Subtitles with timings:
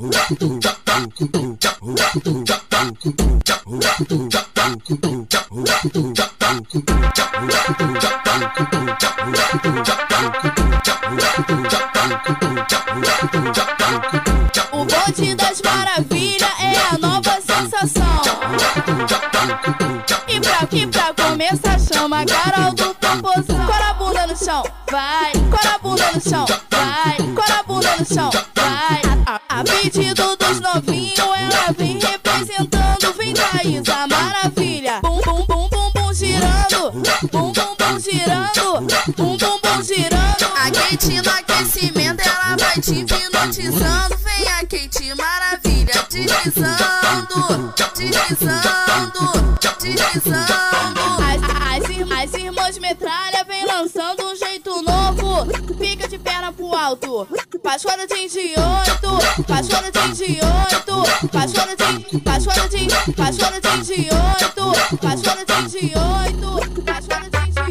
[0.00, 0.04] O
[14.84, 18.22] bonde das maravilhas é a nova sensação.
[20.28, 23.66] E pra, e pra começar, chama a Carol do Popozão.
[23.66, 25.32] Cora a bunda no chão, vai.
[25.50, 27.16] Cora a bunda no chão, vai.
[27.34, 28.30] Cora a bunda no chão,
[29.90, 33.12] pedido dos novinhos, ela vem representando.
[33.16, 35.00] Vem Thaís, a maravilha.
[35.00, 36.92] Bum, bum, bum, bum, bum, girando.
[37.32, 38.86] Bum, bum, bum, girando.
[39.16, 40.44] Bum, bum, bum, girando.
[40.56, 44.18] A Kate no aquecimento, ela vai te hipnotizando.
[44.18, 51.00] Vem a Kate maravilha, deslizando, deslizando, deslizando.
[51.24, 51.40] As,
[51.72, 54.27] as, as irmãs metralha vem lançando
[56.48, 57.28] perna pro alto.
[57.62, 61.02] Paixona de 28, paixona de 28,
[61.32, 67.68] paixona de, paixona de, paixona de 28, paixona de 28, paixona de 28.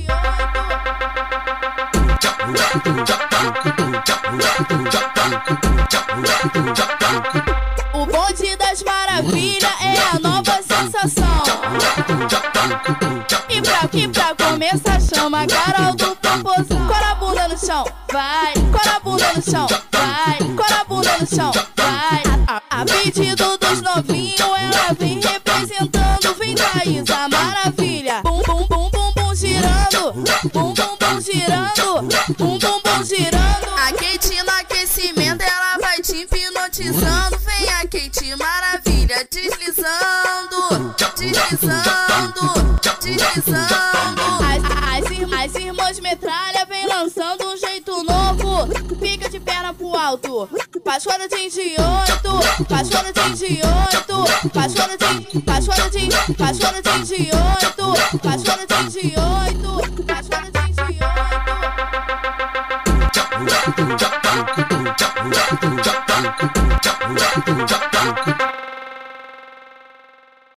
[7.94, 11.38] O bonde das maravilhas é a nova sensação.
[13.94, 16.88] E pra, começar, chama a Carol do Popozão.
[16.88, 18.54] Cora a bunda no chão, vai.
[18.72, 20.38] Cora a bunda no chão, vai.
[20.56, 22.24] Cora a bunda no chão, vai.
[22.48, 26.36] A, a pedido dos novinhos, ela vem representando.
[26.38, 28.22] Vem Thaís, a maravilha.
[28.24, 30.14] Bum, bum, bum, bum, bum, girando.
[30.54, 32.08] Bum, bum, bum, girando.
[32.38, 32.77] Bum, bum,
[36.48, 37.38] hipnotizando.
[37.40, 44.22] Vem a Kate maravilha, deslizando, deslizando, deslizando.
[44.44, 48.68] As, as, as irmãs metralha vem lançando um jeito novo.
[49.00, 50.50] Fica de perna pro alto.
[50.84, 58.74] Paixona de 28, paixona de 28, paixona de, paixona de, paixona de 28, paixona de
[59.02, 59.57] 28,
[67.00, 67.76] 我也可我这
[68.38, 68.47] 么，